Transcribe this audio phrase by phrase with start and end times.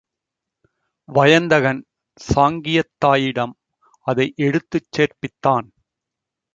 [1.09, 1.81] வயந்தகன்
[2.21, 3.55] சாங்கியத் தாயிடம்
[4.07, 5.67] அதை எடுத்துச் சேர்ப்பித்திான்.